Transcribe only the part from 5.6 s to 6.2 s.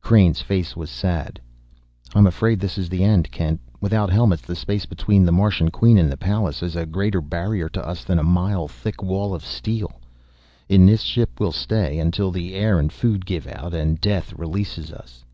Queen and the